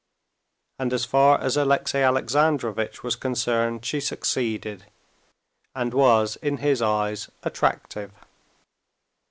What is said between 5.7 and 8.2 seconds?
and was in his eyes attractive.